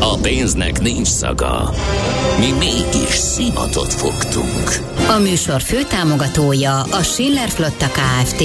[0.00, 1.70] A pénznek nincs szaga.
[2.38, 4.78] Mi mégis szimatot fogtunk.
[5.08, 8.42] A műsor főtámogatója a Schiller Flotta KFT.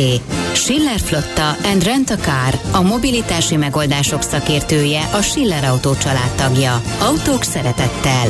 [0.53, 6.81] Schiller Flotta and Rent a Car, a mobilitási megoldások szakértője, a Schiller Autó családtagja.
[6.99, 8.27] Autók szeretettel.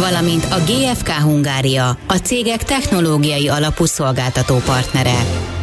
[0.00, 5.56] Valamint a GFK Hungária, a cégek technológiai alapú szolgáltató partnere.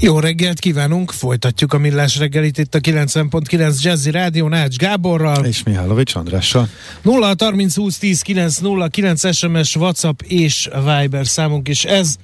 [0.00, 5.44] Jó reggelt kívánunk, folytatjuk a millás reggelit itt a 90.9 Jazzy Rádió Nács Gáborral.
[5.44, 6.68] És Mihálovics Andrással.
[7.02, 12.16] 0 30 20 10 9 0 9 SMS, WhatsApp és Viber számunk is ez.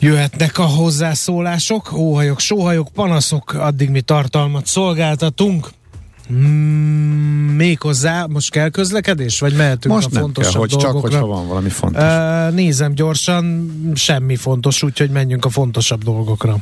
[0.00, 5.68] Jöhetnek a hozzászólások, óhajok, sóhajok, panaszok, addig mi tartalmat szolgáltatunk.
[6.32, 11.10] Mm, méghozzá, most kell közlekedés, vagy mehetünk Most a nem fontosabb kell, hogy dolgokra?
[11.10, 12.02] csak, hogyha van valami fontos.
[12.02, 16.56] Uh, nézem gyorsan, semmi fontos, úgyhogy menjünk a fontosabb dolgokra.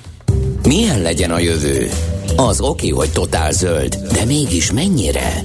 [0.63, 1.89] Milyen legyen a jövő?
[2.37, 5.45] Az oké, hogy totál zöld, de mégis mennyire?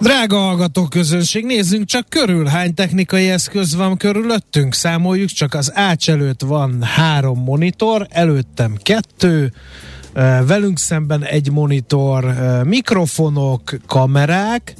[0.00, 6.10] Drága hallgató közönség, nézzünk csak körül, hány technikai eszköz van körülöttünk, számoljuk csak az ács
[6.10, 9.52] előtt van három monitor, előttem kettő,
[10.12, 14.74] eh, velünk szemben egy monitor, eh, mikrofonok, kamerák,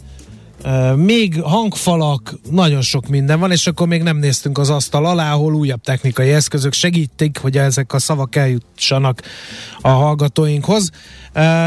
[0.96, 5.54] még hangfalak, nagyon sok minden van, és akkor még nem néztünk az asztal alá, ahol
[5.54, 9.22] újabb technikai eszközök segítik, hogy ezek a szavak eljussanak
[9.80, 10.90] a hallgatóinkhoz.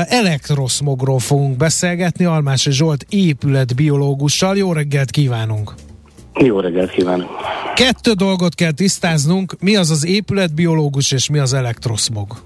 [0.08, 4.58] Elektroszmogról fogunk beszélgetni, Almási Zsolt épületbiológussal.
[4.58, 5.74] Jó reggelt kívánunk!
[6.34, 7.30] Jó reggelt kívánok!
[7.76, 12.42] Kettő dolgot kell tisztáznunk, mi az az épületbiológus és mi az elektroszmog.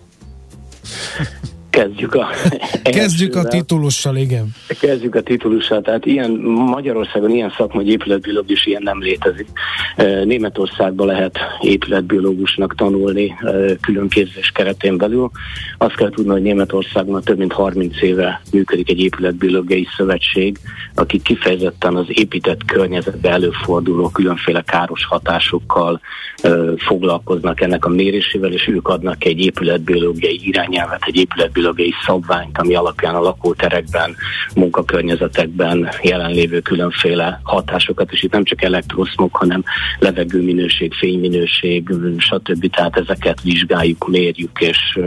[1.73, 2.27] Kezdjük a...
[2.99, 4.55] Kezdjük a titulussal, igen.
[4.79, 5.81] Kezdjük a titulussal.
[5.81, 6.31] Tehát ilyen
[6.75, 9.47] Magyarországon ilyen szakmai épületbiológus ilyen nem létezik.
[9.95, 15.31] Eh, Németországban lehet épületbiológusnak tanulni eh, külön képzés keretén belül.
[15.77, 20.57] Azt kell tudni, hogy Németországban több mint 30 éve működik egy épületbiológiai szövetség,
[20.95, 25.99] akik kifejezetten az épített környezetbe előforduló különféle káros hatásokkal
[26.41, 31.61] eh, foglalkoznak ennek a mérésével, és ők adnak egy épületbiológiai irányelvet, egy épületbiológiai
[32.05, 34.15] szabványt, ami alapján a lakóterekben,
[34.55, 39.63] munkakörnyezetekben jelenlévő különféle hatásokat, és itt nem csak elektroszmog, hanem
[39.99, 42.69] levegőminőség, fényminőség, stb.
[42.75, 44.99] Tehát ezeket vizsgáljuk, mérjük, és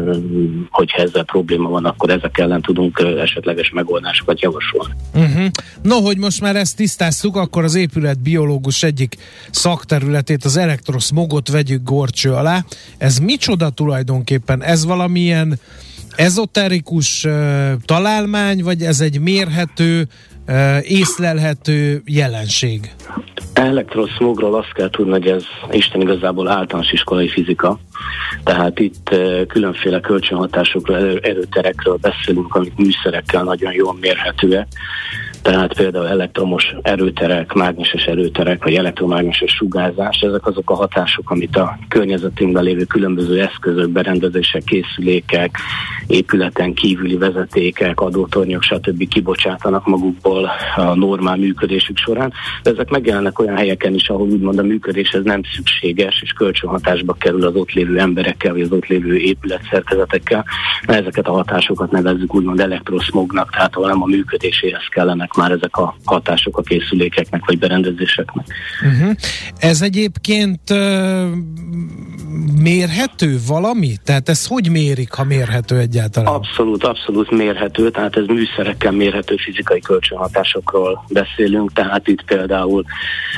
[0.71, 4.95] hogyha ezzel probléma van, akkor ezek ellen tudunk esetleges megoldásokat javasolni.
[5.15, 5.47] Uh-huh.
[5.83, 9.17] No, hogy most már ezt tisztáztuk, akkor az épületbiológus egyik
[9.51, 12.65] szakterületét, az elektroszmogot vegyük gorcső alá.
[12.99, 14.63] Ez micsoda tulajdonképpen?
[14.63, 15.59] Ez valamilyen
[16.17, 17.33] ezoterikus uh,
[17.85, 20.07] találmány, vagy ez egy mérhető,
[20.49, 22.95] uh, észlelhető jelenség?
[23.53, 27.79] Elektroszmogról azt kell tudni, hogy ez Isten igazából általános iskolai fizika,
[28.45, 29.15] tehát itt
[29.49, 34.67] különféle kölcsönhatásokról, erő- erőterekről beszélünk, amik műszerekkel nagyon jól mérhetőek.
[35.47, 41.79] Tehát például elektromos erőterek, mágneses erőterek, vagy elektromágneses sugárzás, ezek azok a hatások, amit a
[41.89, 45.59] környezetünkben lévő különböző eszközök, berendezések, készülékek,
[46.07, 49.09] épületen kívüli vezetékek, adótornyok, stb.
[49.09, 52.33] kibocsátanak magukból a normál működésük során.
[52.63, 57.47] De ezek megjelennek olyan helyeken is, ahol úgymond a működéshez nem szükséges, és kölcsönhatásba kerül
[57.47, 60.45] az ott lévő emberekkel, vagy az ott lévő épületszerkezetekkel.
[60.87, 65.77] Na, ezeket a hatásokat nevezzük úgymond elektroszmognak, tehát ahol nem a működéséhez kellenek már ezek
[65.77, 68.47] a hatások a készülékeknek vagy berendezéseknek.
[68.83, 69.15] Uh-huh.
[69.59, 71.27] Ez egyébként uh,
[72.63, 73.95] mérhető valami?
[74.05, 76.35] Tehát ez hogy mérik, ha mérhető egyáltalán?
[76.35, 82.85] Abszolút, abszolút mérhető, tehát ez műszerekkel mérhető fizikai kölcsönhatásokról beszélünk, tehát itt például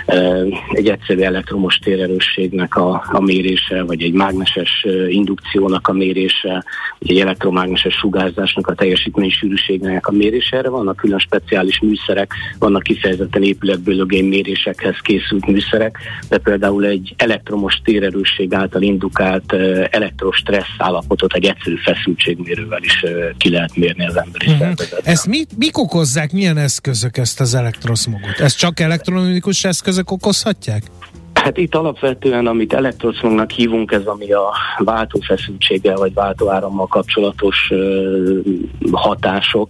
[0.06, 6.64] e, egy egyszerű elektromos térerősségnek a, a mérése, vagy egy mágneses indukciónak a mérése,
[6.98, 12.82] vagy egy elektromágneses sugárzásnak a teljesítmény sűrűségnek a mérése, erre vannak külön speciális műszerek, vannak
[12.82, 15.98] kifejezetten épületbiológiai mérésekhez készült műszerek,
[16.28, 19.52] de például egy elektromos térerősség által indukált
[19.90, 23.04] elektrostressz állapotot egy egyszerű feszültségmérővel is
[23.38, 24.60] ki lehet mérni az emberi uh-huh.
[24.60, 25.12] szervezetben.
[25.12, 28.38] Ezt mi, mik okozzák, milyen eszközök ezt az elektroszmogot?
[28.38, 30.82] Ezt csak elektronikus eszközök okozhatják?
[31.48, 37.72] Hát itt alapvetően, amit elektroszmognak hívunk, ez ami a váltófeszültséggel vagy váltóárammal kapcsolatos
[38.92, 39.68] hatások.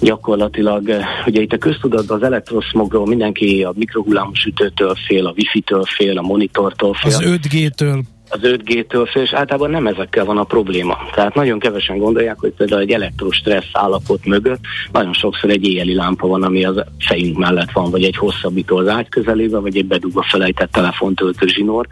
[0.00, 0.82] Gyakorlatilag,
[1.26, 6.22] ugye itt a köztudatban az elektroszmogról mindenki a mikrohullámos ütőtől fél, a wifi-től fél, a
[6.22, 7.14] monitortól fél.
[7.14, 10.98] Az 5G-től az 5G-től fél, és általában nem ezekkel van a probléma.
[11.14, 14.60] Tehát nagyon kevesen gondolják, hogy például egy elektrostressz állapot mögött
[14.92, 18.88] nagyon sokszor egy éjjeli lámpa van, ami az fejünk mellett van, vagy egy hosszabbító az
[18.88, 21.86] ágy közelébe, vagy egy bedugva felejtett telefontöltő zsinór.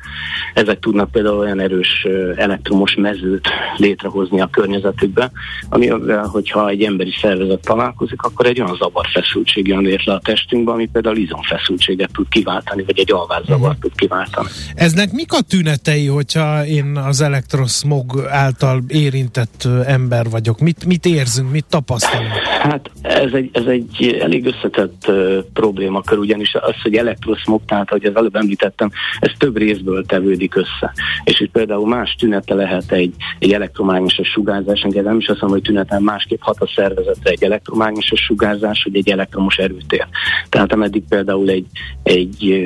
[0.55, 2.07] Ezek tudnak például olyan erős
[2.37, 5.31] elektromos mezőt létrehozni a környezetükbe,
[5.69, 5.87] ami,
[6.23, 11.17] hogyha egy emberi szervezet találkozik, akkor egy olyan zavarfeszültség jön létre a testünkbe, ami például
[11.17, 13.79] izomfeszültséget tud kiváltani, vagy egy alvászavart uh-huh.
[13.81, 14.49] tud kiváltani.
[14.75, 20.61] Eznek mik a tünetei, hogy hogyha én az elektroszmog által érintett ember vagyok?
[20.61, 22.33] Mit, mit érzünk, mit tapasztalunk?
[22.63, 28.05] Hát ez egy, ez egy elég összetett uh, problémakör, ugyanis az, hogy elektroszmog, tehát ahogy
[28.05, 28.91] az előbb említettem,
[29.21, 30.93] ez több részből tevődik össze.
[31.25, 35.59] És hogy például más tünete lehet egy, egy elektromágneses sugárzás, engem nem is azt mondom,
[35.59, 40.07] hogy tüneten másképp hat a szervezetre egy elektromágneses sugárzás, vagy egy elektromos erőtér.
[40.49, 41.67] Tehát ameddig például egy,
[42.03, 42.63] egy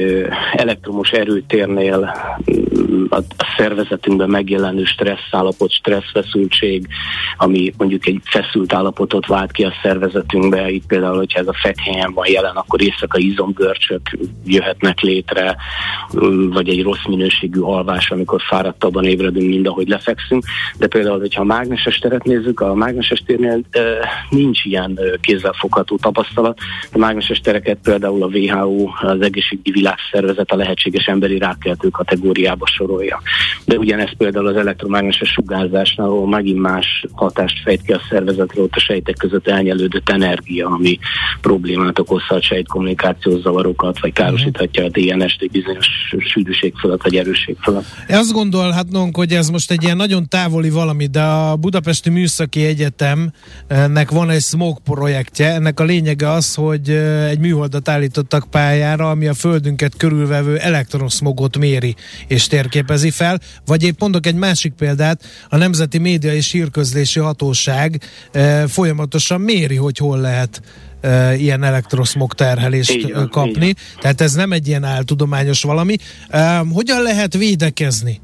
[0.53, 2.15] elektromos erőtérnél
[3.11, 3.23] a
[3.57, 6.87] szervezetünkben megjelenő stressz állapot, stresszfeszültség,
[7.37, 12.13] ami mondjuk egy feszült állapotot vált ki a szervezetünkbe, itt például, hogyha ez a fekhelyen
[12.13, 14.01] van jelen, akkor éjszaka izomgörcsök
[14.45, 15.57] jöhetnek létre,
[16.51, 20.45] vagy egy rossz minőségű alvás, amikor fáradtabban ébredünk, mind ahogy lefekszünk.
[20.79, 23.61] De például, hogyha a mágneses teret nézzük, a mágneses térnél
[24.31, 26.59] nincs ilyen kézzelfogható tapasztalat.
[26.93, 33.21] A mágneses tereket például a WHO, az egészségügyi világszervezet a lehetséges emberi rákeltő kategóriába sorolja.
[33.65, 38.75] De ugyanez például az elektromágneses sugárzásnál, ahol megint más hatást fejt ki a szervezetre, ott
[38.75, 40.99] a sejtek között elnyelődött energia, ami
[41.41, 45.87] problémát okozhat, sejtkommunikációs zavarokat, vagy károsíthatja a DNS-t egy bizonyos
[46.33, 47.85] sűrűség fölött, vagy erősség fölött.
[48.09, 54.11] Azt gondolhatnunk, hogy ez most egy ilyen nagyon távoli valami, de a Budapesti Műszaki Egyetemnek
[54.11, 55.53] van egy smog projektje.
[55.53, 56.89] Ennek a lényege az, hogy
[57.29, 61.95] egy műholdat állítottak pályára, ami a földünket körülvevő elektroszmogot méri
[62.29, 63.24] és térképezi fel,
[63.67, 68.01] vagy épp mondok egy másik példát, a Nemzeti Média és Hírközlési Hatóság
[68.33, 70.63] e, folyamatosan méri, hogy hol lehet
[71.01, 73.75] e, ilyen elektroszmog terhelést van, kapni.
[74.01, 75.97] Tehát ez nem egy ilyen áltudományos valami.
[76.29, 78.21] E, hogyan lehet védekezni?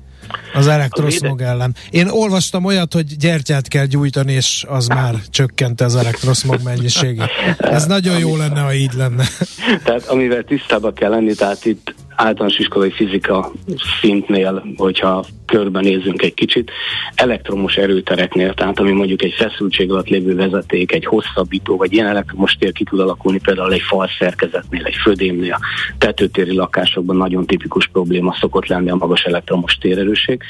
[0.52, 1.74] Az elektroszmog ellen.
[1.90, 7.30] Én olvastam olyat, hogy gyertyát kell gyújtani, és az már csökkente az elektroszmog mennyiségét.
[7.58, 9.24] Ez nagyon jó lenne, ha így lenne.
[9.84, 11.89] Tehát amivel tisztában kell lenni, tehát itt
[12.20, 13.52] általános iskolai fizika
[14.00, 16.70] szintnél, hogyha körbenézzünk egy kicsit,
[17.14, 22.52] elektromos erőtereknél, tehát ami mondjuk egy feszültség alatt lévő vezeték, egy hosszabbító, vagy ilyen elektromos
[22.52, 25.58] tér ki tud alakulni például egy fal szerkezetnél, egy födémnél,
[25.98, 30.42] tetőtéri lakásokban nagyon tipikus probléma szokott lenni a magas elektromos térerőség.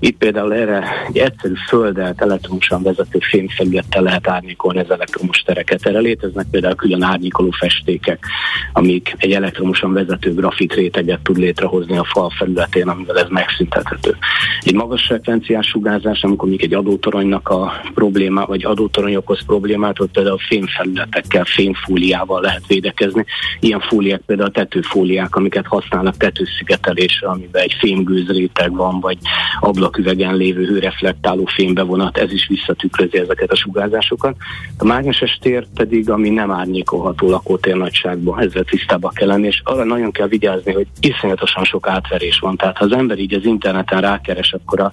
[0.00, 5.86] Itt például erre egy egyszerű földelt elektromosan vezető fémfelülettel lehet árnyékolni az elektromos tereket.
[5.86, 8.26] Erre léteznek például külön árnyékoló festékek,
[8.72, 14.16] amik egy elektromosan vezető grafit réteget tud létrehozni a fal felületén, amivel ez megszüntethető.
[14.60, 20.10] Egy magas frekvenciás sugárzás, amikor még egy adótoronynak a probléma, vagy adótorony okoz problémát, ott
[20.10, 23.24] például fémfelületekkel, fémfóliával lehet védekezni.
[23.60, 29.18] Ilyen fóliák például a tetőfóliák, amiket használnak tetőszigetelésre, amiben egy fémgőzréteg van, vagy
[29.60, 34.36] ablaküvegen lévő hőreflektáló fémbevonat, ez is visszatükrözi ezeket a sugárzásokat.
[34.78, 39.84] A mágneses tér pedig, ami nem árnyékolható lakótér nagyságban, ezzel tisztába kell lenni, és arra
[39.84, 42.56] nagyon kell vigyázni, hogy iszonyatosan sok átverés van.
[42.56, 44.92] Tehát ha az ember így az interneten rákeres keres, akkor a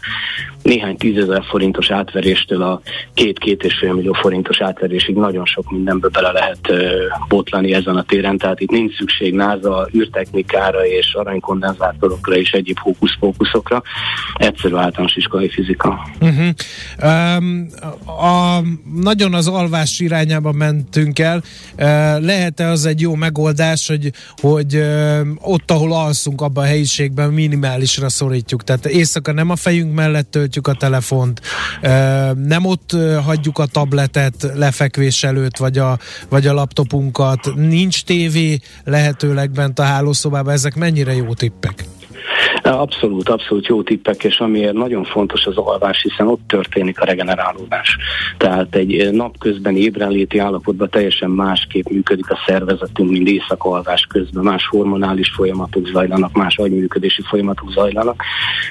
[0.61, 2.81] néhány tízezer forintos átveréstől a
[3.13, 6.73] két-két és fél millió forintos átverésig nagyon sok mindenből bele lehet
[7.27, 13.81] botlani ezen a téren, tehát itt nincs szükség náza űrtechnikára és aranykondenzátorokra és egyéb hókusz-fókuszokra.
[14.35, 16.07] Egyszerű általános iskolai fizika.
[16.21, 16.47] Uh-huh.
[17.37, 17.67] Um,
[18.05, 18.61] a,
[19.01, 21.37] nagyon az alvás irányába mentünk el.
[21.37, 21.83] Uh,
[22.25, 28.09] lehet-e az egy jó megoldás, hogy, hogy uh, ott, ahol alszunk, abban a helyiségben minimálisra
[28.09, 28.63] szorítjuk?
[28.63, 31.41] Tehát éjszaka nem a fejünk mellett töltjük a telefont,
[32.35, 39.51] nem ott hagyjuk a tabletet lefekvés előtt, vagy a, vagy a laptopunkat, nincs tévé lehetőleg
[39.51, 41.85] bent a hálószobában, ezek mennyire jó tippek?
[42.63, 47.97] Abszolút, abszolút jó tippek, és amiért nagyon fontos az alvás, hiszen ott történik a regenerálódás.
[48.37, 54.43] Tehát egy napközben ébrenléti állapotban teljesen másképp működik a szervezetünk, mint éjszakalvás közben.
[54.43, 58.23] Más hormonális folyamatok zajlanak, más agyműködési folyamatok zajlanak.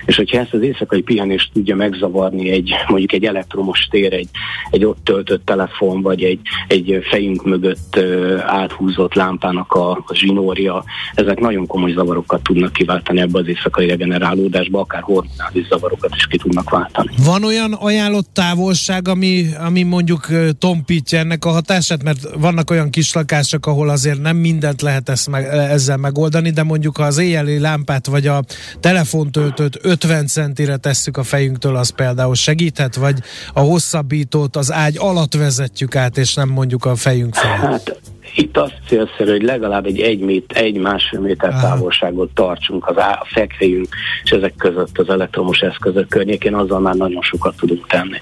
[0.06, 4.28] És hogyha ezt az éjszakai pihenést tudja megzavarni egy mondjuk egy elektromos tér, egy,
[4.70, 8.00] egy ott töltött telefon, vagy egy, egy fejünk mögött
[8.46, 10.84] áthúzott lámpának a, a zsinórja,
[11.14, 16.38] ezek nagyon komoly zavarokat tudnak kiváltani ebbe az éjszakai regenerálódásba, akár hormonális zavarokat is ki
[16.38, 17.14] tudnak váltani.
[17.24, 23.12] Van olyan ajánlott távolság, ami, ami mondjuk tompítja ennek a hatását, mert vannak olyan kis
[23.12, 27.58] lakások, ahol azért nem mindent lehet ezt meg, ezzel megoldani, de mondjuk ha az éjjeli
[27.58, 28.44] lámpát vagy a
[28.80, 33.18] telefontöltőt 50 centire tesszük a fejünktől, az például segíthet, vagy
[33.52, 37.56] a hosszabbítót az ágy alatt vezetjük át, és nem mondjuk a fejünk felé?
[37.56, 38.00] Hát
[38.34, 43.22] itt azt célszerű, hogy legalább egy egy, mét, egy másfél méter távolságot tartsunk az á,
[43.24, 43.88] fekvéjünk
[44.24, 48.20] és ezek között az elektromos eszközök környékén, azzal már nagyon sokat tudunk tenni.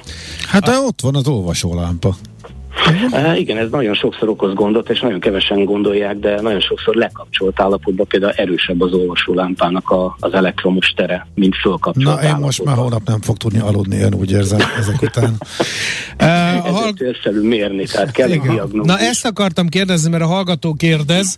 [0.49, 0.73] Hát a...
[0.73, 2.15] ott van az olvasólámpa.
[3.13, 7.61] Uh, igen, ez nagyon sokszor okoz gondot, és nagyon kevesen gondolják, de nagyon sokszor lekapcsolt
[7.61, 12.77] állapotban például erősebb az olvasólámpának a, az elektromos tere, mint fölkapcsolt Na, én most már
[12.77, 15.35] holnap nem fog tudni aludni, én úgy érzem ezek után.
[16.21, 16.93] uh, hall...
[16.95, 21.37] Ezért mérni, tehát kell egy Na ezt akartam kérdezni, mert a hallgató kérdez,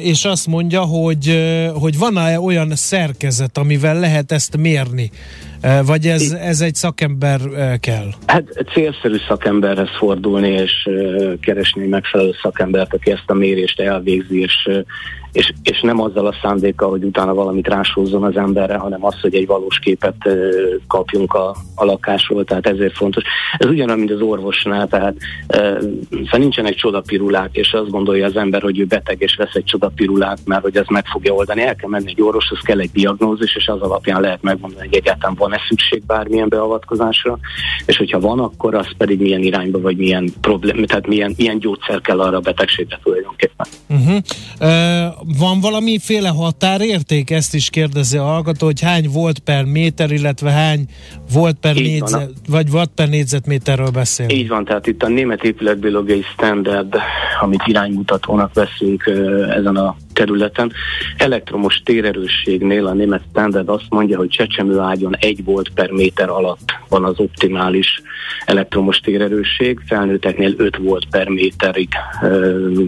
[0.00, 1.38] és azt mondja, hogy,
[1.74, 5.10] hogy van-e olyan szerkezet, amivel lehet ezt mérni?
[5.86, 7.40] Vagy ez, ez egy szakember
[7.80, 8.06] kell?
[8.26, 10.88] Hát célszerű szakemberhez fordulni, és
[11.40, 14.68] keresni megfelelő szakembert, aki ezt a mérést elvégzi, és
[15.34, 19.34] és, és nem azzal a szándéka, hogy utána valamit rásózzon az emberre, hanem az, hogy
[19.34, 20.28] egy valós képet
[20.88, 23.24] kapjunk a, a lakásról, tehát ezért fontos.
[23.58, 25.14] Ez ugyanaz, mint az orvosnál, tehát
[25.46, 25.78] e,
[26.10, 30.38] szóval nincsenek csodapirulák, és azt gondolja az ember, hogy ő beteg, és vesz egy csodapirulát,
[30.44, 31.62] mert hogy ez meg fogja oldani.
[31.62, 35.36] El kell menni egy orvoshoz, kell egy diagnózis, és az alapján lehet megmondani, hogy egyáltalán
[35.38, 37.38] van-e szükség bármilyen beavatkozásra,
[37.86, 42.00] és hogyha van, akkor az pedig milyen irányba, vagy milyen problém, tehát milyen, milyen gyógyszer
[42.00, 43.66] kell arra a betegségre tulajdonképpen.
[43.88, 44.16] Uh-huh.
[44.60, 47.30] Uh, van valamiféle határérték?
[47.30, 50.86] Ezt is kérdezi a hallgató, hogy hány volt per méter, illetve hány
[51.32, 54.28] volt per négyzet, vagy watt per négyzetméterről beszél?
[54.28, 56.94] Így van, tehát itt a német épületbiológiai standard,
[57.40, 59.02] amit iránymutatónak veszünk
[59.50, 60.72] ezen a területen.
[61.16, 66.72] Elektromos térerősségnél a német standard azt mondja, hogy csecsemő ágyon egy volt per méter alatt
[66.88, 68.02] van az optimális
[68.46, 71.88] elektromos térerősség, felnőtteknél 5 volt per méterig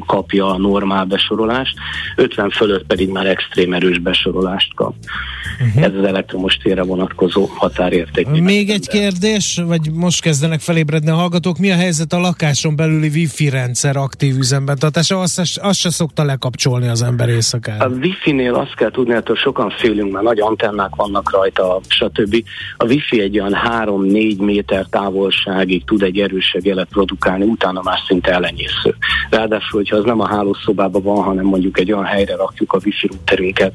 [0.06, 1.74] kapja a normál besorolást,
[2.16, 4.94] 50 fölött pedig már extrém erős besorolást kap.
[5.60, 5.82] Uh-huh.
[5.82, 8.26] Ez az elektromos térre vonatkozó határérték.
[8.26, 13.08] Még egy kérdés, vagy most kezdenek felébredni a hallgatók, mi a helyzet a lakáson belüli
[13.08, 15.20] wifi rendszer aktív üzemben tartása?
[15.20, 17.84] Azt, azt se szokta lekapcsolni az ember éjszakára.
[17.84, 22.44] A wifi-nél azt kell tudni, hogy sokan félünk, mert nagy antennák vannak rajta, stb.
[22.76, 28.32] A wifi egy olyan 3-4 méter távolságig tud egy erősebb jelet produkálni, utána már szinte
[28.32, 28.94] elenyésző.
[29.30, 33.06] Ráadásul, hogyha az nem a hálószobában van, hanem mondjuk egy olyan helyre rakjuk a wifi
[33.06, 33.72] routerünket,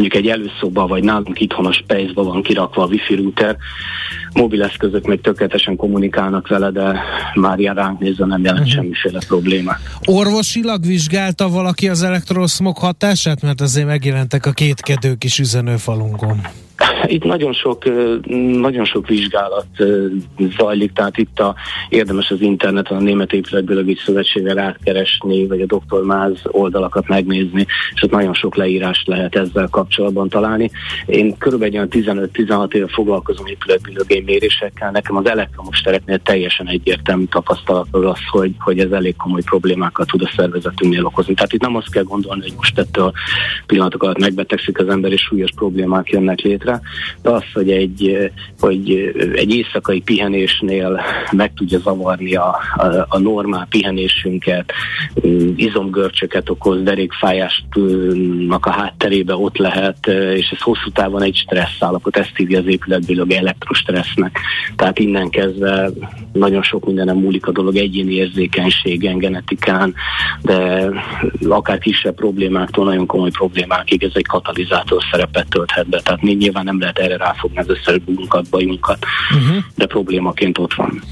[0.00, 3.56] mondjuk egy előszoba, vagy nálunk itthon a space van kirakva a wifi router,
[4.32, 7.00] mobileszközök még tökéletesen kommunikálnak vele, de
[7.34, 8.74] már ránk nézve nem jelent uh-huh.
[8.74, 9.76] semmiféle probléma.
[10.04, 13.42] Orvosilag vizsgálta valaki az elektroszmog hatását?
[13.42, 16.40] Mert azért megjelentek a kétkedők is üzenőfalunkon.
[17.06, 17.84] Itt nagyon sok,
[18.60, 19.66] nagyon sok vizsgálat
[20.58, 21.54] zajlik, tehát itt a,
[21.88, 26.02] érdemes az interneten a Német Épületbiológiai Szövetséggel átkeresni, vagy a Dr.
[26.02, 30.70] Máz oldalakat megnézni, és ott nagyon sok leírást lehet ezzel kapcsolatban találni.
[31.06, 38.18] Én körülbelül 15-16 éve foglalkozom épületbiológiai mérésekkel, nekem az elektromos tereknél teljesen egyértelmű tapasztalat az,
[38.30, 41.34] hogy, hogy ez elég komoly problémákat tud a szervezetünknél okozni.
[41.34, 43.12] Tehát itt nem azt kell gondolni, hogy most ettől
[43.66, 46.65] pillanatok alatt megbetegszik az ember, és súlyos problémák jönnek létre,
[47.22, 48.30] de az, hogy egy,
[48.60, 54.72] hogy egy éjszakai pihenésnél meg tudja zavarni a, a, a normál pihenésünket,
[55.56, 62.36] izomgörcsöket okoz, derékfájásnak a hátterébe ott lehet, és ez hosszú távon egy stressz állapot, ezt
[62.36, 64.38] hívja az épületbilog elektrostressznek.
[64.76, 65.90] Tehát innen kezdve
[66.32, 69.94] nagyon sok mindenem múlik a dolog, egyéni érzékenységen, genetikán,
[70.42, 70.88] de
[71.48, 76.00] akár kisebb problémáktól nagyon komoly problémákig ez egy katalizátor szerepet tölthet be.
[76.00, 79.56] Tehát nyilván nem lehet erre ráfogni az összes bunkat, bajunkat, uh-huh.
[79.74, 81.02] de problémaként ott van.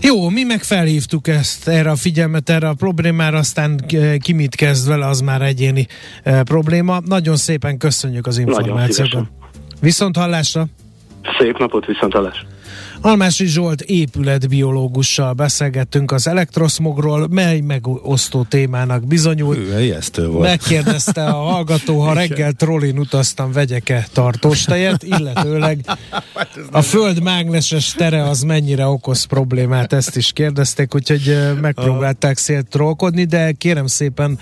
[0.00, 3.80] Jó, mi meg felhívtuk ezt, erre a figyelmet, erre a problémára, aztán
[4.18, 5.86] ki mit kezd vele, az már egyéni
[6.22, 7.00] e, probléma.
[7.06, 9.26] Nagyon szépen köszönjük az információkat.
[9.80, 10.66] Viszont hallásra!
[11.38, 12.48] Szép napot, viszont hallásra!
[13.02, 19.58] Almási Zsolt épületbiológussal beszélgettünk az elektroszmogról, mely megosztó témának bizonyult.
[19.58, 20.48] Ő, ijesztő volt.
[20.48, 25.84] Megkérdezte a hallgató, ha reggel trollin utaztam, vegyek-e tartóstejet, illetőleg
[26.70, 33.52] a föld mágneses tere az mennyire okoz problémát, ezt is kérdezték, úgyhogy megpróbálták széltrolkodni, de
[33.52, 34.38] kérem szépen,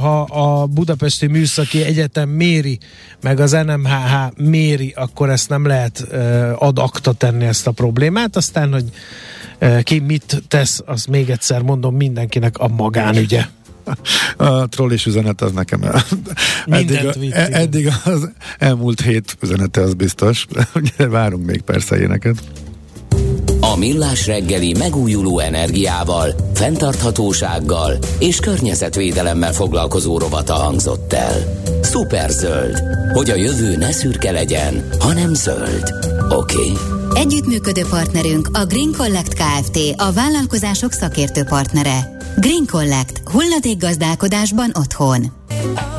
[0.00, 2.78] ha a Budapesti Műszaki Egyetem méri,
[3.22, 6.06] meg az NMHH méri, akkor ezt nem lehet
[6.58, 8.84] ad akta tenni ezt a problémát, aztán, hogy
[9.58, 13.46] ö, ki mit tesz, az még egyszer mondom mindenkinek a magánügye.
[14.36, 16.04] A trollis üzenet az nekem el.
[16.66, 20.46] Eddig, Mindent vitt, e- eddig az elmúlt hét üzenete az biztos.
[20.96, 22.42] Várunk még persze éneket.
[23.60, 31.62] A Millás reggeli megújuló energiával, fenntarthatósággal és környezetvédelemmel foglalkozó rovata hangzott el.
[31.82, 35.92] Superzöld, hogy a jövő ne szürke legyen, hanem zöld.
[36.28, 36.56] Oké?
[36.56, 36.72] Okay.
[37.14, 39.78] Együttműködő partnerünk a Green Collect Kft.
[39.96, 42.16] a vállalkozások szakértő partnere.
[42.36, 43.20] Green Collect.
[43.24, 45.32] Hulladékgazdálkodásban otthon.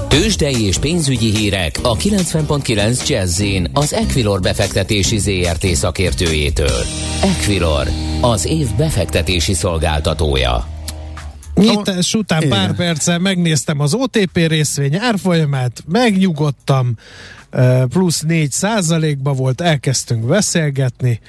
[0.07, 3.43] Tőzsdei és pénzügyi hírek a 90.9 jazz
[3.73, 6.83] az Equilor befektetési ZRT szakértőjétől.
[7.21, 7.87] Equilor,
[8.21, 10.67] az év befektetési szolgáltatója.
[11.53, 12.57] Nyitás után Igen.
[12.57, 16.95] pár perccel megnéztem az OTP részvény árfolyamát, megnyugodtam,
[17.89, 21.19] plusz 4 százalékba volt, elkezdtünk beszélgetni.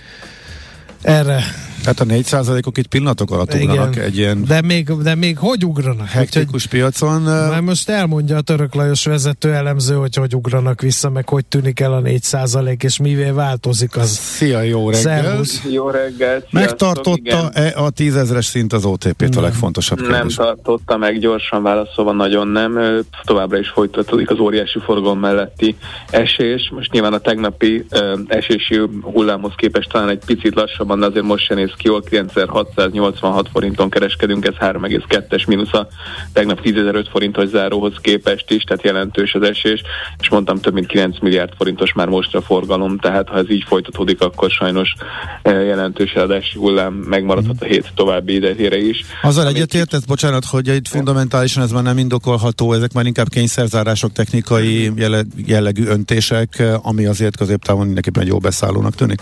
[1.03, 1.43] Erre,
[1.83, 6.09] Tehát a 4%-ok itt pillanatok alatt ugranak egy ilyen de még, de még hogy ugranak?
[6.09, 7.23] Hektikus piacon.
[7.23, 11.81] már most elmondja a Török Lajos vezető elemző, hogy hogy ugranak vissza, meg hogy tűnik
[11.81, 14.09] el a 4 százalék, és mivé változik az.
[14.09, 15.23] Szia, jó reggel!
[15.23, 15.63] Szervusz.
[15.71, 20.11] Jó sziasztok, Megtartotta-e a tízezres szint az OTP-t a legfontosabb igen.
[20.11, 20.37] Nem kérdés?
[20.37, 22.79] tartotta meg, gyorsan válaszolva nagyon nem.
[23.25, 25.77] Továbbra is folytatódik az óriási forgalom melletti
[26.11, 26.71] esés.
[26.75, 27.87] Most nyilván a tegnapi
[28.27, 32.03] esési hullámhoz képest talán egy picit lassabban, de azért most se néz ki jól.
[32.03, 35.89] 9686 forinton kereskedünk, ez 3,2-es mínusz a
[36.33, 39.83] tegnap 10.005 forintos záróhoz képest is, tehát jelentős az esés,
[40.19, 43.65] és mondtam több mint 9 milliárd forintos már most a forgalom, tehát ha ez így
[43.67, 44.95] folytatódik, akkor sajnos
[45.43, 49.05] ö, jelentős eladási hullám megmaradhat a hét további idejére is.
[49.23, 54.93] Azzal egyetértesz, bocsánat, hogy itt fundamentálisan ez már nem indokolható, ezek már inkább kényszerzárások, technikai
[54.97, 59.21] jelle- jellegű öntések, eh, ami azért középtávon mindenképpen jó beszállónak tűnik.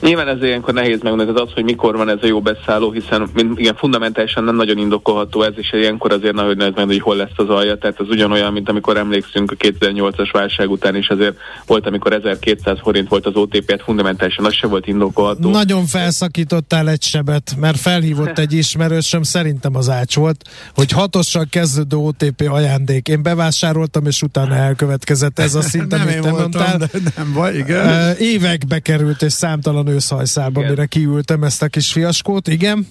[0.00, 3.28] Nyilván ez ilyenkor nehéz megmondani, az, az, hogy mikor van ez a jó beszálló, hiszen
[3.54, 7.48] igen, fundamentálisan nem nagyon indokolható ez, és ilyenkor azért nagyon nehéz megmondani, hogy hol lesz
[7.48, 7.78] az alja.
[7.78, 12.78] Tehát ez ugyanolyan, mint amikor emlékszünk a 2008-as válság után is azért volt, amikor 1200
[12.82, 15.50] forint volt az OTP, hát fundamentálisan az se volt indokolható.
[15.50, 21.96] Nagyon felszakítottál egy sebet, mert felhívott egy ismerősöm, szerintem az ács volt, hogy hatossal kezdődő
[21.96, 23.08] OTP ajándék.
[23.08, 26.78] Én bevásároltam, és utána elkövetkezett ez a szint, amit te mondtál.
[26.78, 28.16] de nem baj, igen.
[28.16, 30.70] Évekbe került, és számtalan őszhajszálba, Igen.
[30.70, 32.86] mire kiültem ezt a kis fiaskót, igen.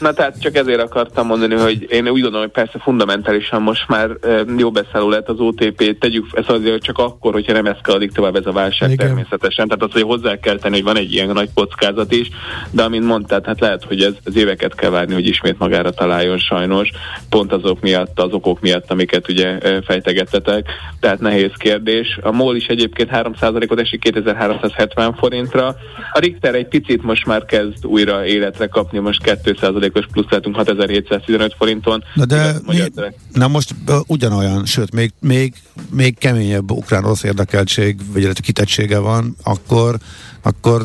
[0.00, 4.10] Na tehát csak ezért akartam mondani, hogy én úgy gondolom, hogy persze fundamentálisan most már
[4.56, 8.46] jó beszálló lett az OTP, tegyük ez azért csak akkor, hogyha nem eszkalódik tovább ez
[8.46, 9.06] a válság Igen.
[9.06, 9.68] természetesen.
[9.68, 12.28] Tehát az, hogy hozzá kell tenni, hogy van egy ilyen nagy kockázat is,
[12.70, 16.38] de amint mondtad, hát lehet, hogy ez, ez éveket kell várni, hogy ismét magára találjon
[16.38, 16.90] sajnos,
[17.28, 20.66] pont azok miatt, az okok miatt, amiket ugye fejtegettetek.
[21.00, 22.18] Tehát nehéz kérdés.
[22.22, 25.66] A MOL is egyébként 3%-ot esik 2370 forintra.
[26.12, 29.73] A Richter egy picit most már kezd újra életre kapni, most 2%-os
[30.12, 32.04] plusz lehetünk 6715 forinton.
[32.14, 35.54] Na de Igaz, mi, terek- na most uh, ugyanolyan, sőt, még, még,
[35.90, 39.98] még keményebb ukrán-orosz érdekeltség, vagy illetve kitettsége van, akkor,
[40.46, 40.82] akkor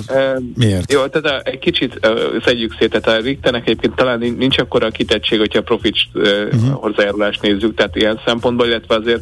[0.56, 0.92] miért?
[0.92, 2.00] Jó, tehát egy kicsit
[2.46, 5.96] szedjük szét, tehát a Richternek egyébként talán nin- nincs akkora a kitettség, hogyha a profit
[6.14, 6.72] uh, uh-huh.
[6.72, 9.22] hozzájárulást nézzük, tehát ilyen szempontból, illetve azért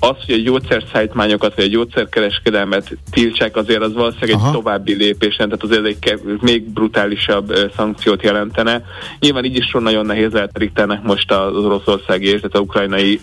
[0.00, 4.46] az, hogy a gyógyszerszállítmányokat, vagy a gyógyszerkereskedelmet tiltsák, azért az valószínűleg Aha.
[4.46, 8.82] egy további lépés, tehát azért egy kev- még brutálisabb szankciót jelentene.
[9.20, 13.20] Nyilván így is nagyon nehéz lehet Richternek most az oroszországi és tehát a ukrajnai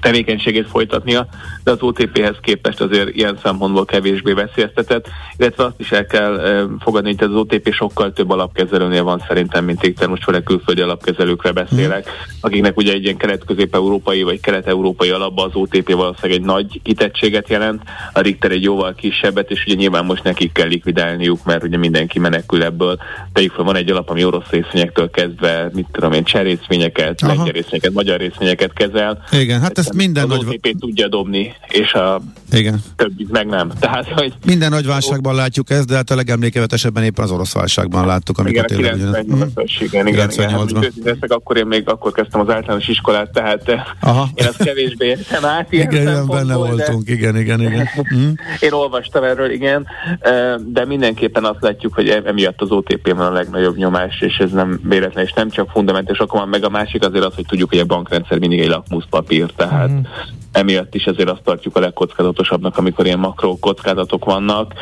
[0.00, 1.26] tevékenységét folytatnia,
[1.64, 7.14] de az OTP-hez képest azért ilyen szempontból kevésbé veszélyeztetett, illetve azt is el kell fogadni,
[7.18, 12.08] hogy az OTP sokkal több alapkezelőnél van szerintem, mint Richter, most főleg külföldi alapkezelőkre beszélek,
[12.40, 17.82] akiknek ugye egy ilyen kelet-közép-európai vagy kelet-európai alapban az OTP valószínűleg egy nagy kitettséget jelent,
[18.12, 22.18] a Richter egy jóval kisebbet, és ugye nyilván most nekik kell likvidálniuk, mert ugye mindenki
[22.18, 22.98] menekül ebből.
[23.32, 27.34] Tegyük fel, van egy alap, ami orosz részvényektől kezdve, mit tudom én, cserészvényeket, Aha.
[27.34, 30.46] lengyel részvényeket, magyar részvényeket kezel, Igen, hát ezt minden az nagy...
[30.46, 32.20] OTP tudja dobni, és a
[32.52, 32.82] Igen.
[32.96, 33.70] többit meg nem.
[33.80, 38.06] Tehát, hogy Minden nagy válságban látjuk ezt, de hát a legemlékevetesebben éppen az orosz válságban
[38.06, 38.94] láttuk, igen, amikor a tényleg...
[38.94, 40.48] ugyanaz- 98-as, igen, igen, igen.
[40.50, 40.70] Hát, 98-ban.
[40.74, 44.28] hogy őszinte leszek, akkor én még akkor kezdtem az általános iskolát, tehát eh, Aha.
[44.34, 45.72] én azt kevésbé értem át.
[45.72, 47.88] ilyen Igen, igen, benne de- voltunk, igen, igen, igen.
[48.14, 48.28] Mm.
[48.66, 49.86] Én olvastam erről, igen,
[50.20, 54.80] eh, de mindenképpen azt látjuk, hogy emiatt az OTP-ben a legnagyobb nyomás, és ez nem
[54.88, 57.78] véletlen, és nem csak fundamentális okon van, meg a másik azért az, hogy tudjuk, hogy
[57.78, 60.06] a bankrendszer mindig egy lakmuszpapír, tehát Mhm.
[60.52, 64.74] emiatt is azért azt tartjuk a legkockázatosabbnak, amikor ilyen makro kockázatok vannak.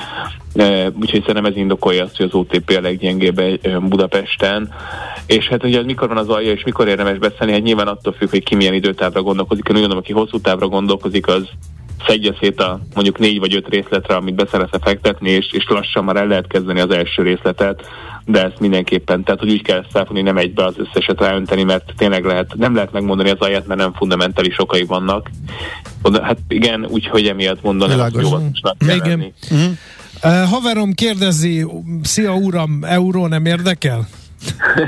[0.54, 4.72] E, úgyhogy szerintem ez indokolja azt, hogy az OTP a leggyengébb e, Budapesten.
[5.26, 8.30] És hát ugye mikor van az alja, és mikor érdemes beszélni, hát nyilván attól függ,
[8.30, 9.68] hogy ki milyen időtávra gondolkozik.
[9.68, 11.48] Én úgy gondolom, aki hosszú távra gondolkozik, az
[12.06, 16.04] szedje szét a mondjuk négy vagy öt részletre, amit be szeretne fektetni, és, és lassan
[16.04, 17.82] már el lehet kezdeni az első részletet,
[18.24, 21.92] de ezt mindenképpen, tehát hogy úgy kell ezt felfogni, nem egybe az összeset ráönteni, mert
[21.96, 25.30] tényleg lehet, nem lehet megmondani az alját, mert nem fundamentális okai vannak.
[26.02, 29.08] Oda, hát igen, úgyhogy emiatt mondanom, hogy óvatosnak kell Igen.
[29.08, 29.32] lenni.
[30.22, 31.66] Uh, haverom kérdezi,
[32.02, 34.08] szia uram, euró nem érdekel?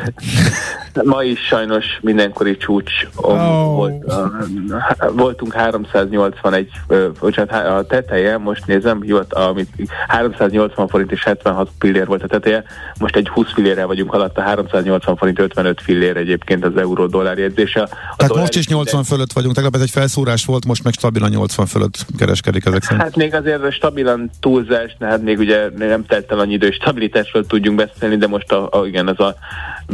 [1.05, 3.31] Ma is sajnos mindenkori csúcs Ó.
[3.31, 3.75] oh.
[3.75, 9.69] volt, uh, voltunk 381, uh, bocsánat, a teteje, most nézem, jó, amit
[10.09, 12.65] 380 forint és 76 pillér volt a teteje,
[12.99, 17.83] most egy 20 fillérrel vagyunk alatt, a 380 forint 55 fillér egyébként az euró-dollár jegyzése.
[17.83, 21.31] A Tehát most is 80 fölött vagyunk, tegnap ez egy felszúrás volt, most meg stabilan
[21.31, 23.03] 80 fölött kereskedik ezek szerint.
[23.03, 27.47] Hát még azért stabilan túlzás, de hát még ugye nem telt el annyi idő, stabilitásról
[27.47, 29.35] tudjunk beszélni, de most a, a, igen, ez a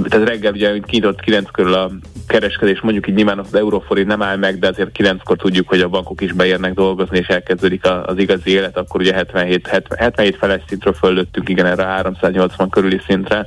[0.08, 1.90] tehát reggel ugye kinyitott 9 körül a
[2.27, 5.88] kereskedés, mondjuk így nyilván az euróforint nem áll meg, de azért 9-kor tudjuk, hogy a
[5.88, 10.62] bankok is beérnek dolgozni, és elkezdődik az igazi élet, akkor ugye 77, 70, 77 feles
[10.68, 13.46] szintről föllöttünk, igen, erre a 380 körüli szintre,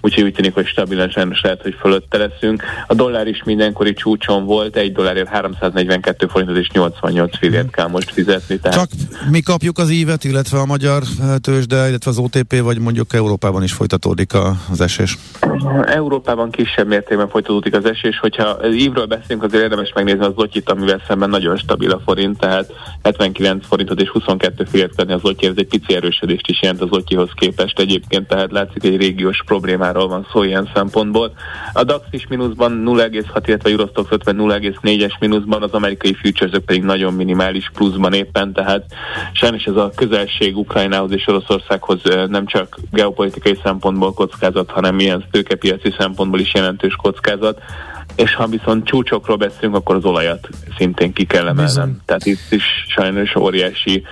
[0.00, 2.62] úgyhogy úgy tűnik, hogy stabilan sajnos lehet, hogy fölötte leszünk.
[2.86, 8.10] A dollár is mindenkori csúcson volt, egy dollárért 342 forintot és 88 fillért kell most
[8.10, 8.58] fizetni.
[8.58, 8.88] Tehát Csak
[9.30, 13.62] mi kapjuk az ívet, illetve a magyar eh, tőzsde, illetve az OTP, vagy mondjuk Európában
[13.62, 14.32] is folytatódik
[14.70, 15.18] az esés.
[15.84, 21.02] Európában kisebb mértékben folytatódik az esés, hogyha ívről beszélünk, azért érdemes megnézni az lotyit, amivel
[21.06, 25.52] szemben nagyon stabil a forint, tehát 79 forintot és 22 fillért adni az lotyi, ez
[25.56, 30.26] egy pici erősödést is jelent az lotyihoz képest egyébként, tehát látszik, egy régiós problémáról van
[30.32, 31.32] szó ilyen szempontból.
[31.72, 36.82] A DAX is mínuszban 0,6, illetve a Eurostox 50 0,4-es mínuszban, az amerikai futures pedig
[36.82, 38.84] nagyon minimális pluszban éppen, tehát
[39.32, 45.94] sajnos ez a közelség Ukrajnához és Oroszországhoz nem csak geopolitikai szempontból kockázat, hanem ilyen tőkepiaci
[45.98, 47.60] szempontból is jelentős kockázat.
[48.16, 52.00] És ha viszont csúcsokról beszélünk, akkor az olajat szintén ki kell emelnem.
[52.04, 54.02] Tehát itt is sajnos óriási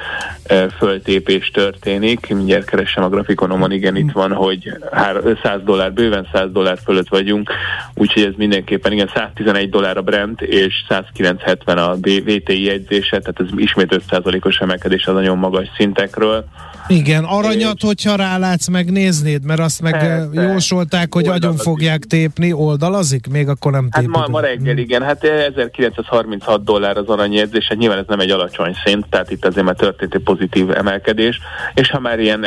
[0.79, 2.35] föltépés történik.
[2.35, 7.09] Mindjárt keresem a grafikonomon, igen, itt van, hogy hár- 100 dollár, bőven 100 dollár fölött
[7.09, 7.53] vagyunk,
[7.95, 13.47] úgyhogy ez mindenképpen, igen, 111 dollár a Brent, és 10970 a VTI jegyzése, tehát ez
[13.57, 16.45] ismét 5%-os emelkedés az nagyon magas szintekről.
[16.91, 20.43] Igen, aranyat, hogyha rálátsz, megnéznéd, mert azt meg Persze.
[20.53, 21.63] Jósolták, hogy agyon Oldalazik.
[21.63, 23.27] fogják tépni, oldalazik?
[23.31, 24.17] Még akkor nem Hát tépik.
[24.17, 28.75] ma, ma reggel igen, hát 1936 dollár az aranyjegyzés, hát nyilván ez nem egy alacsony
[28.85, 31.41] szint, tehát itt azért már történt egy pozitív emelkedés,
[31.75, 32.47] és ha már ilyen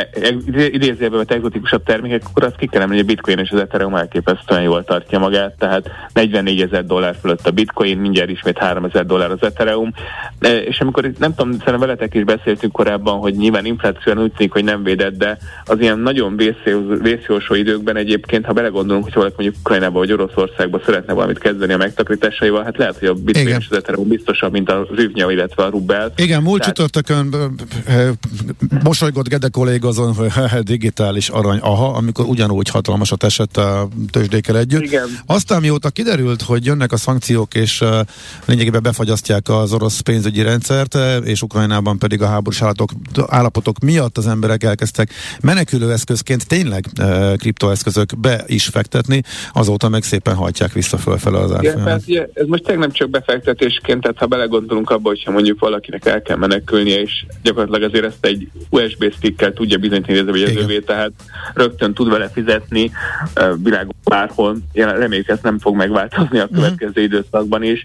[0.71, 3.95] idézőjelben vett egzotikusabb termékek, akkor azt ki kell emelni, hogy a bitcoin és az ethereum
[3.95, 9.05] elképesztően jól tartja magát, tehát 44 ezer dollár fölött a bitcoin, mindjárt ismét 3 ezer
[9.05, 9.93] dollár az ethereum,
[10.39, 14.51] E, és amikor nem tudom, szerintem veletek is beszéltünk korábban, hogy nyilván inflációan úgy tűnik,
[14.53, 19.33] hogy nem védett, de az ilyen nagyon vészjós- vészjósó időkben egyébként, ha belegondolunk, hogy valaki
[19.37, 23.59] mondjuk Ukrajnába vagy Oroszországba szeretne valamit kezdeni a megtakarításaival, hát lehet, hogy a bitcoin Igen.
[23.59, 26.13] és az ethereum biztosabb, mint a zsivnya, illetve a rubel.
[26.15, 27.35] Igen, múlt Tehát- csütörtökön
[28.83, 30.31] mosolygott Gede kolléga azon, hogy
[30.63, 34.81] digitális arany, aha, amikor ugyanúgy hatalmasat esett a tőzsdékkel együtt.
[34.81, 35.07] Igen.
[35.25, 37.83] Aztán mióta kiderült, hogy jönnek a szankciók, és
[38.45, 42.61] lényegében befagyasztják az orosz pénzügyi rendszert, és Ukrajnában pedig a háborús
[43.27, 45.09] állapotok miatt az emberek elkezdtek
[45.41, 49.21] menekülő eszközként tényleg uh, kriptoeszközök be is fektetni,
[49.53, 51.85] azóta meg szépen hajtják vissza fölfele az Igen, árfolyamat.
[51.85, 56.05] tehát ugye, ez most tényleg nem csak befektetésként, tehát ha belegondolunk abba, hogyha mondjuk valakinek
[56.05, 60.63] el kell menekülnie, és gyakorlatilag azért ezt egy USB stickkel tudja bizonyítani, hogy ez az
[60.63, 61.11] övé, tehát
[61.53, 62.91] rögtön tud vele fizetni
[63.63, 67.83] világon bárhol, Jelen- reméljük ezt nem fog megváltozni a következő időszakban is,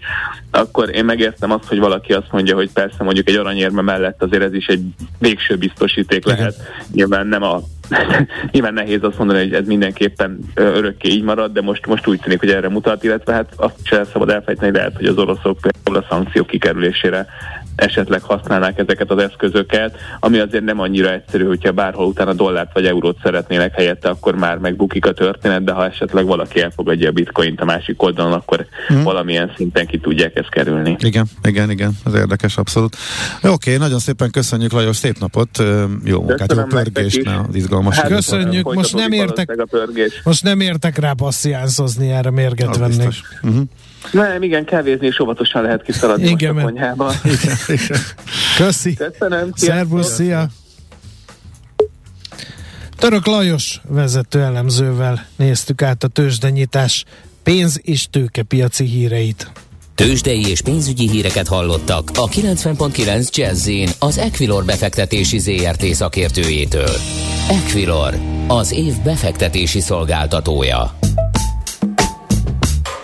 [0.51, 4.43] akkor én megértem azt, hogy valaki azt mondja, hogy persze mondjuk egy aranyérme mellett azért
[4.43, 4.81] ez is egy
[5.19, 6.25] végső biztosíték.
[6.29, 6.55] Lehet.
[6.93, 7.61] Nyilván nem a
[8.51, 12.39] Nyilván nehéz azt mondani, hogy ez mindenképpen örökké így marad, de most, most úgy tűnik,
[12.39, 16.07] hogy erre mutat, illetve hát azt sem szabad elfejteni, lehet, hogy az oroszok például a
[16.09, 17.27] szankciók kikerülésére
[17.79, 22.85] esetleg használnák ezeket az eszközöket, ami azért nem annyira egyszerű, hogyha bárhol utána dollárt vagy
[22.85, 27.61] eurót szeretnének helyette, akkor már megbukik a történet, de ha esetleg valaki elfogadja a bitcoint
[27.61, 29.03] a másik oldalon, akkor hmm.
[29.03, 30.95] valamilyen szinten ki tudják ezt kerülni.
[30.99, 32.95] Igen, igen, igen, az érdekes abszolút.
[33.37, 35.63] Oké, okay, nagyon szépen köszönjük Lajos, szép napot,
[36.03, 37.95] jó munkát, jó pörgést, az izgalmas.
[37.95, 39.67] Hát, köszönjük, most nem értek,
[40.23, 43.13] most nem értek rá passziánszozni, erre mérget vennék.
[43.41, 43.63] Uh-huh.
[44.11, 47.13] Nem, igen, kávézni és óvatosan lehet kiszaladni igen, most a konyhába.
[47.23, 47.99] Igen, igen.
[48.57, 48.93] Köszi.
[48.93, 49.51] Köszönöm.
[49.55, 50.47] Szervusz, szia.
[52.97, 57.05] Török Lajos vezető elemzővel néztük át a tőzsdenyítás
[57.43, 59.51] pénz- és tőkepiaci híreit.
[59.95, 66.95] Tőzsdei és pénzügyi híreket hallottak a 90.9 jazz az Equilor befektetési ZRT szakértőjétől.
[67.49, 68.13] Equilor,
[68.47, 70.99] az év befektetési szolgáltatója.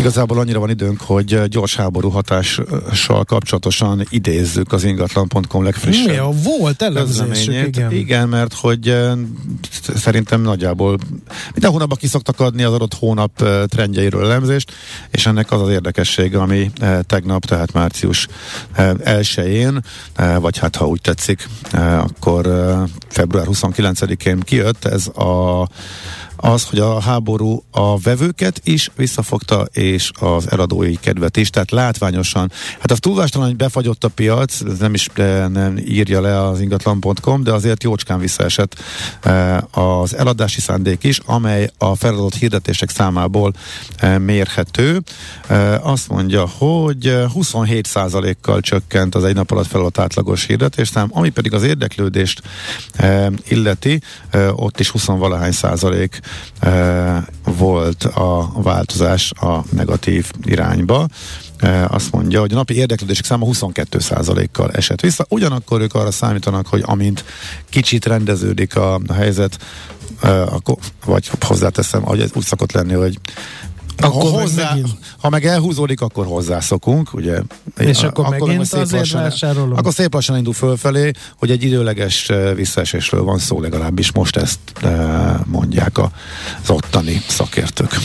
[0.00, 6.30] Igazából annyira van időnk, hogy gyors háború hatással kapcsolatosan idézzük az ingatlan.com legfrissebb Mi a
[6.44, 7.92] volt elemzésük, igen.
[7.92, 8.96] Igen, mert hogy
[9.94, 10.98] szerintem nagyjából
[11.52, 14.72] minden hónapban ki szoktak adni az adott hónap trendjeiről elemzést,
[15.10, 16.70] és ennek az az érdekessége, ami
[17.06, 18.26] tegnap, tehát március
[18.76, 19.80] 1-én,
[20.40, 21.48] vagy hát ha úgy tetszik,
[21.96, 22.48] akkor
[23.08, 24.84] február 29-én kijött.
[24.84, 25.68] Ez a
[26.40, 32.52] az, hogy a háború a vevőket is visszafogta, és az eladói kedvet is, tehát látványosan.
[32.78, 35.08] Hát az túlvástalan, hogy befagyott a piac, ez nem is
[35.52, 38.74] nem írja le az ingatlan.com, de azért jócskán visszaesett
[39.22, 43.52] eh, az eladási szándék is, amely a feladott hirdetések számából
[43.96, 45.02] eh, mérhető.
[45.46, 51.52] Eh, azt mondja, hogy 27%-kal csökkent az egy nap alatt feladott átlagos hirdetésszám, ami pedig
[51.52, 52.42] az érdeklődést
[53.48, 54.02] illeti,
[54.54, 56.20] ott is 20 valahány százalék
[57.44, 61.08] volt a változás a negatív irányba.
[61.88, 65.26] Azt mondja, hogy a napi érdeklődések száma 22%-kal esett vissza.
[65.28, 67.24] Ugyanakkor ők arra számítanak, hogy amint
[67.68, 69.58] kicsit rendeződik a helyzet,
[70.22, 73.18] akkor, vagy hozzáteszem, hogy úgy szokott lenni, hogy
[74.00, 74.84] akkor ha, hozzá, meg
[75.18, 77.40] ha meg elhúzódik, akkor hozzászokunk, ugye?
[77.78, 79.78] És a, akkor, akkor megint szép azért lassan, vásárolunk.
[79.78, 84.58] Akkor szép lassan indul fölfelé, hogy egy időleges visszaesésről van szó, legalábbis most ezt
[85.44, 87.96] mondják az ottani szakértők.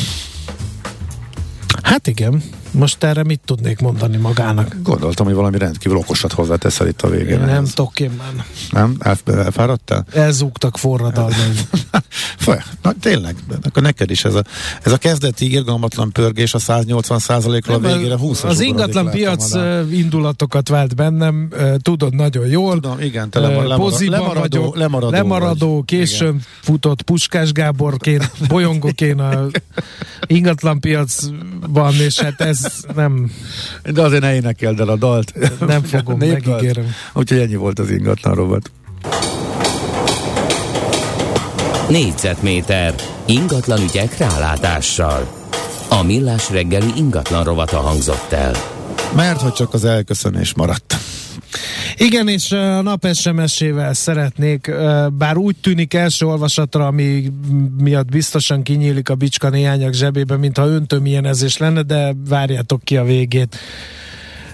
[1.81, 2.43] Hát igen.
[2.75, 4.75] Most erre mit tudnék mondani magának?
[4.83, 7.39] Gondoltam, hogy valami rendkívül okosat hozzáteszel itt a végén.
[7.39, 8.45] Nem tudok én már.
[8.71, 8.97] Nem?
[9.25, 10.05] elfáradtál?
[10.13, 11.33] Elzúgtak forradalmi.
[12.81, 14.43] Na tényleg, akkor neked is ez a,
[14.83, 17.19] ez a kezdeti irgalmatlan pörgés a 180
[17.65, 19.51] ról a végére 20 Az ingatlan piac
[19.91, 21.49] indulatokat vált bennem,
[21.81, 22.73] tudod nagyon jól.
[22.73, 25.85] Tudom, igen, te lemar, lemar, lemaradó, vagyok, lemaradó, lemaradó vagy.
[25.85, 26.41] későn igen.
[26.61, 29.47] futott Puskás Gáborként, bolyongóként a
[30.27, 32.64] ingatlan piacban, és hát ez
[32.95, 33.31] nem...
[33.83, 35.33] De azért ne énekeld el a dalt.
[35.59, 36.85] Nem fogom, megígérem.
[37.13, 38.71] Úgyhogy ennyi volt az ingatlan robot.
[41.89, 42.93] Négyzetméter
[43.25, 45.27] ingatlan ügyek rálátással.
[45.89, 48.55] A millás reggeli ingatlan rovata hangzott el.
[49.15, 50.95] Mert hogy csak az elköszönés maradt.
[51.97, 54.71] Igen, és a nap SMS-ével szeretnék,
[55.17, 57.31] bár úgy tűnik első olvasatra, ami
[57.77, 63.57] miatt biztosan kinyílik a bicska néhányak zsebébe, mintha öntömilyenezés lenne, de várjátok ki a végét.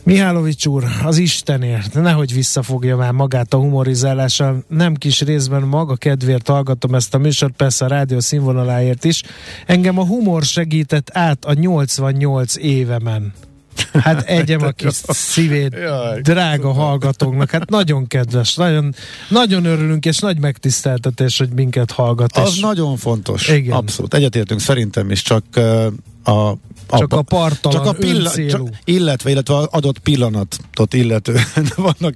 [0.04, 6.47] Mihálovics úr, az Istenért, nehogy visszafogja már magát a humorizálással, nem kis részben maga kedvéért
[6.47, 9.23] hallgatom ezt a műsort, persze a rádió színvonaláért is.
[9.65, 13.34] Engem a humor segített át a 88 évemen.
[14.04, 17.50] Hát egyem a kis szívét, Jaj, drága hallgatóknak.
[17.50, 18.96] Hát nagyon kedves, nagyon,
[19.30, 22.38] nagyon örülünk, és nagy megtiszteltetés, hogy minket hallgat.
[22.38, 23.48] Az nagyon fontos.
[23.48, 23.76] Igen.
[23.76, 24.13] Abszolút.
[24.13, 25.44] Egyetértünk szerintem is, csak
[26.24, 26.54] a
[26.97, 31.43] csak a, a partalan, csak a pillanat, csak, illetve, illetve az adott pillanatot illetően
[31.75, 32.13] vannak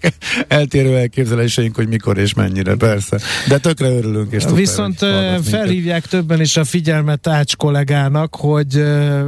[0.47, 3.19] eltérő elképzeléseink, hogy mikor és mennyire, persze.
[3.47, 4.31] De tökre örülünk.
[4.31, 4.97] És Viszont
[5.43, 6.09] felhívják minket.
[6.09, 8.83] többen is a figyelmet Ács kollégának, hogy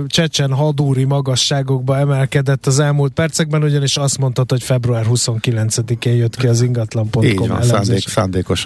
[0.08, 6.48] Csecsen hadúri magasságokba emelkedett az elmúlt percekben, ugyanis azt mondtad, hogy február 29-én jött ki
[6.48, 8.66] az ingatlan.com Így van, szándék, szándékos.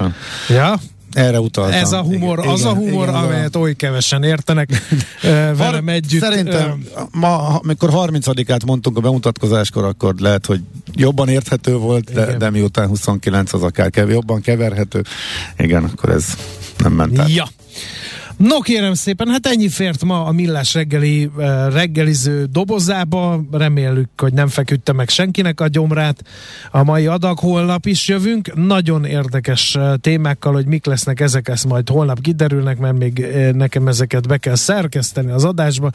[0.50, 0.80] Ja?
[1.14, 1.80] Erre utaltam.
[1.80, 4.70] Ez a humor, igen, az a humor, igen, amelyet oly kevesen értenek
[5.58, 6.22] velem együtt.
[6.22, 10.62] Szerintem ma, amikor 30-át mondtunk a bemutatkozáskor, akkor lehet, hogy
[10.94, 15.04] jobban érthető volt, de, de miután 29 az akár kevés, jobban keverhető.
[15.58, 16.26] Igen, akkor ez
[16.78, 17.34] nem ment át.
[17.34, 17.48] Ja.
[18.38, 21.30] No kérem szépen, hát ennyi fért ma a Millás reggeli
[21.74, 23.44] reggeliző dobozába.
[23.52, 26.24] Reméljük, hogy nem feküdte meg senkinek a gyomrát.
[26.72, 28.56] A mai adag holnap is jövünk.
[28.56, 34.28] Nagyon érdekes témákkal, hogy mik lesznek ezek, ezt majd holnap kiderülnek, mert még nekem ezeket
[34.28, 35.92] be kell szerkeszteni az adásba,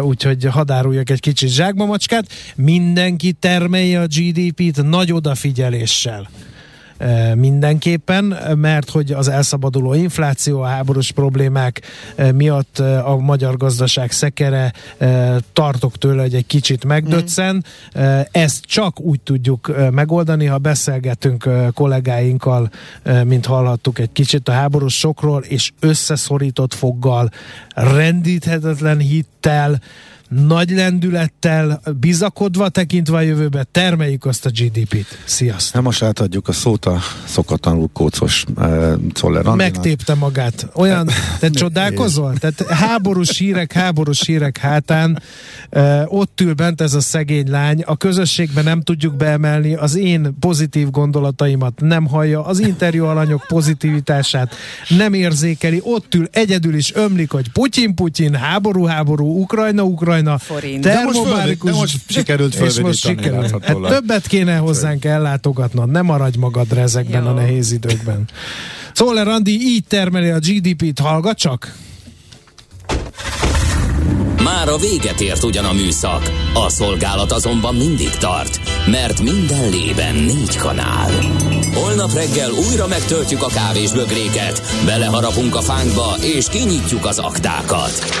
[0.00, 2.32] úgyhogy hadáruljak egy kicsit zsákba macskát.
[2.56, 6.28] Mindenki termelje a GDP-t nagy odafigyeléssel
[7.34, 11.80] mindenképpen, mert hogy az elszabaduló infláció, a háborús problémák
[12.34, 14.72] miatt a magyar gazdaság szekere
[15.52, 17.64] tartok tőle, hogy egy kicsit megdöccen.
[18.30, 22.70] Ezt csak úgy tudjuk megoldani, ha beszélgetünk kollégáinkkal,
[23.24, 27.30] mint hallhattuk egy kicsit a háborús sokról, és összeszorított foggal,
[27.74, 29.80] rendíthetetlen hittel,
[30.30, 35.06] nagy lendülettel, bizakodva tekintve a jövőbe termeljük azt a GDP-t.
[35.24, 35.74] Sziasztok!
[35.74, 40.66] Nem most átadjuk a szót a szokatlanul kócos uh, Czoller Megtépte magát.
[40.74, 42.34] Olyan, te csodálkozol?
[42.38, 45.22] Tehát háborús hírek, háborús hírek hátán
[45.70, 50.36] uh, ott ül bent ez a szegény lány, a közösségben nem tudjuk beemelni, az én
[50.40, 54.54] pozitív gondolataimat nem hallja, az interjú alanyok pozitivitását
[54.88, 59.40] nem érzékeli, ott ül, egyedül is ömlik, hogy Putyin, Putyin, háború, háború,
[60.20, 60.84] Ukrajna, forint.
[60.84, 63.48] De most, föl, de most sikerült fölvédítani.
[63.50, 67.28] Hát többet kéne hozzánk ellátogatnod, nem maradj magadra ezekben Jó.
[67.28, 68.28] a nehéz időkben.
[68.92, 71.74] Szóval Randi így termeli a GDP-t, hallgat csak!
[74.44, 80.14] Már a véget ért ugyan a műszak, a szolgálat azonban mindig tart, mert minden lében
[80.14, 81.10] négy kanál.
[81.74, 88.20] Holnap reggel újra megtöltjük a kávés bögréket, beleharapunk a fánkba és kinyitjuk az aktákat.